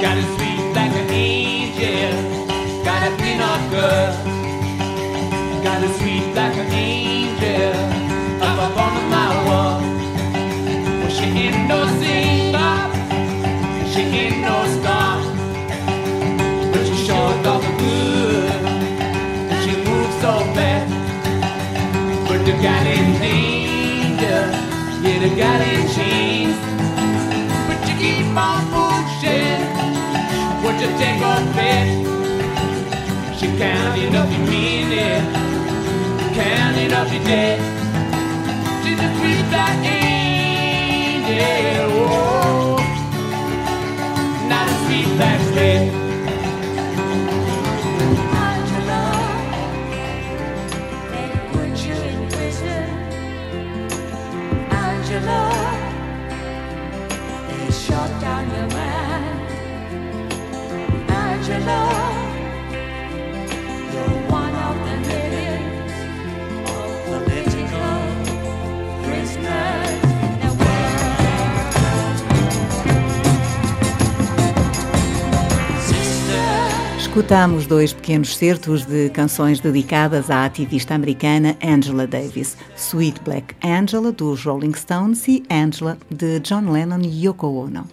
[0.00, 2.16] Got it sweet like an angel.
[2.82, 3.10] Got a
[3.70, 4.12] girl.
[5.62, 7.74] Got sweet like an angel.
[8.42, 8.58] Up
[9.10, 9.80] my wall.
[11.00, 11.80] Well, she ain't no.
[13.92, 15.20] She ain't no star.
[16.72, 16.96] But she.
[19.52, 19.84] And she
[20.22, 20.32] so.
[22.26, 22.52] But the
[22.96, 24.42] in danger.
[25.04, 25.28] Yeah, the
[25.74, 26.56] in chains.
[27.68, 28.69] But you keep on
[30.80, 31.88] to take a.
[33.38, 35.26] She counted up your minutes,
[36.34, 37.58] counted up your debt.
[38.82, 39.99] She's a sweet like
[77.20, 84.10] Escutamos dois pequenos certos de canções dedicadas à ativista americana Angela Davis, Sweet Black Angela
[84.10, 87.86] dos Rolling Stones e Angela de John Lennon e Yoko Ono.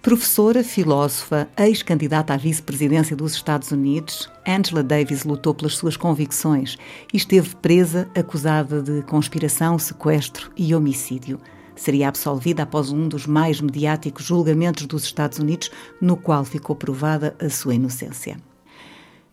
[0.00, 6.78] Professora, filósofa, ex-candidata à vice-presidência dos Estados Unidos, Angela Davis lutou pelas suas convicções
[7.12, 11.38] e esteve presa acusada de conspiração, sequestro e homicídio
[11.76, 17.34] seria absolvida após um dos mais mediáticos julgamentos dos Estados Unidos, no qual ficou provada
[17.40, 18.36] a sua inocência.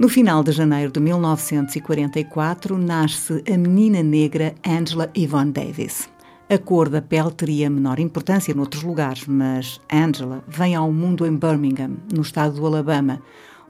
[0.02, 6.10] No final de janeiro de 1944, nasce a menina negra Angela Yvonne Davis.
[6.50, 11.38] A cor da pele teria menor importância noutros lugares, mas Angela vem ao mundo em
[11.38, 13.22] Birmingham, no estado do Alabama,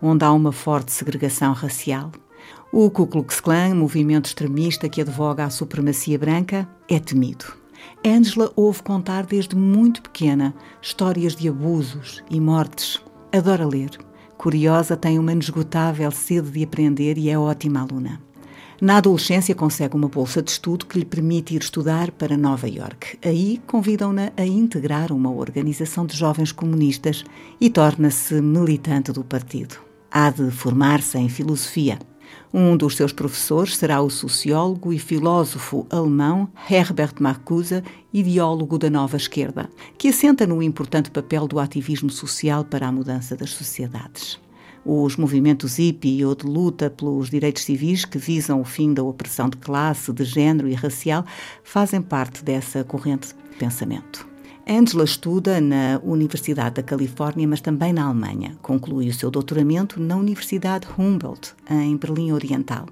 [0.01, 2.13] onde há uma forte segregação racial.
[2.71, 7.43] O Ku Klux Klan, movimento extremista que advoga a supremacia branca, é temido.
[8.05, 13.03] Angela ouve contar desde muito pequena histórias de abusos e mortes.
[13.33, 14.10] Adora ler.
[14.41, 18.19] Curiosa, tem uma inesgotável sede de aprender e é ótima aluna.
[18.81, 23.19] Na adolescência consegue uma bolsa de estudo que lhe permite ir estudar para Nova York.
[23.24, 27.24] Aí convidam-na a integrar uma organização de jovens comunistas
[27.59, 29.75] e torna-se militante do partido.
[30.09, 32.00] Há de formar-se em filosofia.
[32.53, 37.83] Um dos seus professores será o sociólogo e filósofo alemão Herbert Marcuse,
[38.13, 43.37] ideólogo da nova esquerda, que assenta no importante papel do ativismo social para a mudança
[43.37, 44.39] das sociedades.
[44.83, 49.47] Os movimentos hippie ou de luta pelos direitos civis que visam o fim da opressão
[49.47, 51.23] de classe, de género e racial
[51.63, 54.30] fazem parte dessa corrente de pensamento.
[54.67, 58.57] Angela estuda na Universidade da Califórnia, mas também na Alemanha.
[58.61, 62.85] Conclui o seu doutoramento na Universidade Humboldt, em Berlim Oriental.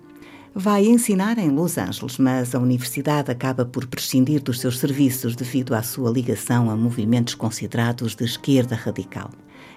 [0.53, 5.75] Vai ensinar em Los Angeles, mas a universidade acaba por prescindir dos seus serviços devido
[5.75, 9.30] à sua ligação a movimentos considerados de esquerda radical.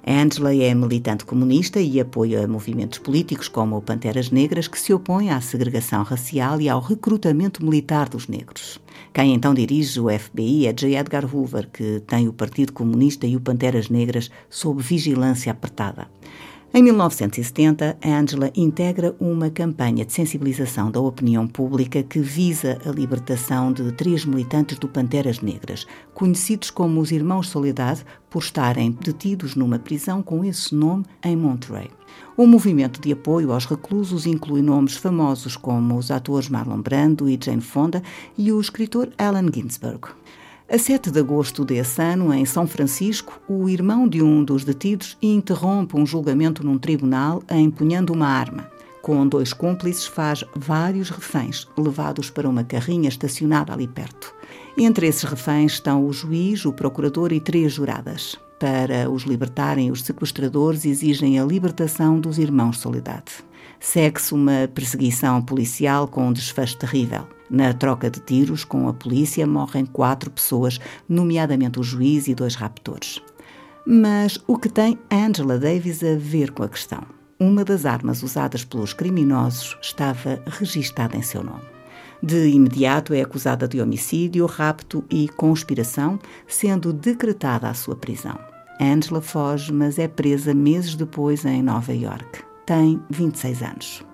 [0.06, 5.30] Angela é militante comunista e apoia movimentos políticos como o Panteras Negras, que se opõem
[5.30, 8.80] à segregação racial e ao recrutamento militar dos negros.
[9.14, 10.96] Quem então dirige o FBI é J.
[10.96, 16.08] Edgar Hoover, que tem o Partido Comunista e o Panteras Negras sob vigilância apertada.
[16.74, 23.70] Em 1970, Angela integra uma campanha de sensibilização da opinião pública que visa a libertação
[23.70, 29.78] de três militantes do Panteras Negras, conhecidos como os Irmãos Soledade, por estarem detidos numa
[29.78, 31.90] prisão com esse nome em Monterey.
[32.38, 37.38] O movimento de apoio aos reclusos inclui nomes famosos como os atores Marlon Brando e
[37.38, 38.02] Jane Fonda
[38.38, 40.08] e o escritor Allen Ginsberg.
[40.72, 45.18] A 7 de agosto desse ano, em São Francisco, o irmão de um dos detidos
[45.20, 48.70] interrompe um julgamento num tribunal empunhando uma arma.
[49.02, 54.34] Com dois cúmplices, faz vários reféns, levados para uma carrinha estacionada ali perto.
[54.74, 58.38] Entre esses reféns estão o juiz, o procurador e três juradas.
[58.58, 63.44] Para os libertarem, os sequestradores exigem a libertação dos irmãos Soledade.
[63.78, 67.26] Segue-se uma perseguição policial com um desfecho terrível.
[67.52, 72.54] Na troca de tiros com a polícia morrem quatro pessoas, nomeadamente o juiz e dois
[72.54, 73.20] raptores.
[73.86, 77.02] Mas o que tem Angela Davis a ver com a questão?
[77.38, 81.60] Uma das armas usadas pelos criminosos estava registada em seu nome.
[82.22, 88.38] De imediato é acusada de homicídio, rapto e conspiração, sendo decretada a sua prisão.
[88.80, 92.42] Angela foge, mas é presa meses depois em Nova York.
[92.64, 94.11] Tem 26 anos.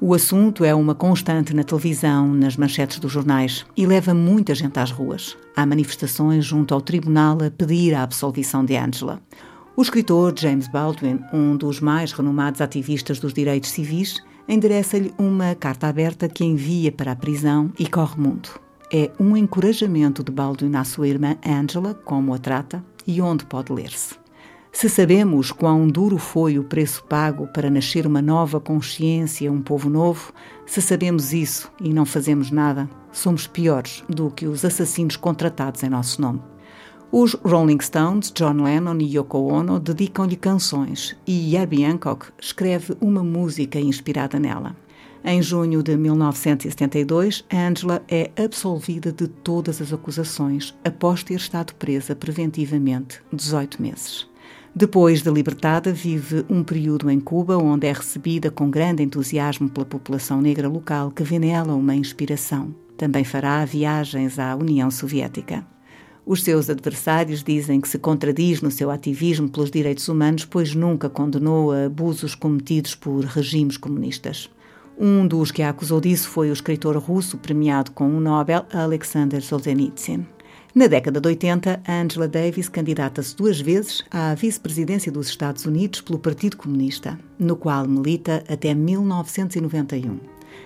[0.00, 4.78] O assunto é uma constante na televisão, nas manchetes dos jornais e leva muita gente
[4.78, 5.36] às ruas.
[5.56, 9.20] Há manifestações junto ao tribunal a pedir a absolvição de Angela.
[9.76, 15.88] O escritor James Baldwin, um dos mais renomados ativistas dos direitos civis, endereça-lhe uma carta
[15.88, 18.50] aberta que envia para a prisão e corre mundo.
[18.92, 23.72] É um encorajamento de Baldwin à sua irmã Angela, como a trata e onde pode
[23.72, 24.14] ler-se.
[24.70, 29.88] Se sabemos quão duro foi o preço pago para nascer uma nova consciência, um povo
[29.88, 30.32] novo,
[30.66, 35.88] se sabemos isso e não fazemos nada, somos piores do que os assassinos contratados em
[35.88, 36.40] nosso nome.
[37.10, 43.24] Os Rolling Stones, John Lennon e Yoko Ono dedicam-lhe canções e Herbie Hancock escreve uma
[43.24, 44.76] música inspirada nela.
[45.24, 52.14] Em junho de 1972, Angela é absolvida de todas as acusações após ter estado presa
[52.14, 54.28] preventivamente 18 meses.
[54.78, 59.84] Depois de libertada, vive um período em Cuba, onde é recebida com grande entusiasmo pela
[59.84, 62.72] população negra local, que vê nela uma inspiração.
[62.96, 65.66] Também fará viagens à União Soviética.
[66.24, 71.10] Os seus adversários dizem que se contradiz no seu ativismo pelos direitos humanos, pois nunca
[71.10, 74.48] condenou abusos cometidos por regimes comunistas.
[74.96, 79.42] Um dos que a acusou disso foi o escritor russo premiado com o Nobel Alexander
[79.42, 80.24] Solzhenitsyn.
[80.74, 86.18] Na década de 80, Angela Davis candidata-se duas vezes à vice-presidência dos Estados Unidos pelo
[86.18, 90.18] Partido Comunista, no qual milita até 1991.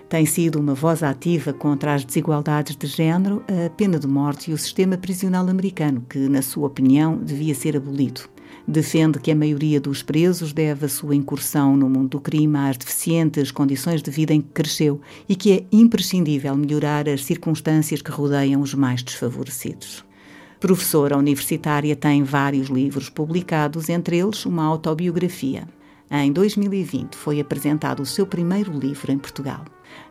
[0.08, 4.54] Tem sido uma voz ativa contra as desigualdades de género, a pena de morte e
[4.54, 8.31] o sistema prisional americano, que, na sua opinião, devia ser abolido.
[8.66, 12.76] Defende que a maioria dos presos deve a sua incursão no mundo do crime às
[12.76, 18.10] deficientes condições de vida em que cresceu e que é imprescindível melhorar as circunstâncias que
[18.10, 20.04] rodeiam os mais desfavorecidos.
[20.60, 25.66] Professora universitária, tem vários livros publicados, entre eles uma autobiografia.
[26.08, 29.64] Em 2020 foi apresentado o seu primeiro livro em Portugal.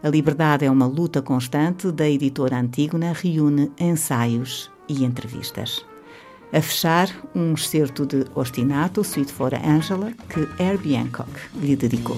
[0.03, 5.85] A Liberdade é uma luta constante da editora Antígona, reúne ensaios e entrevistas.
[6.53, 11.31] A fechar, um excerto de Ostinato, Suite for Angela, que Herbie Hancock
[11.62, 12.18] lhe dedicou.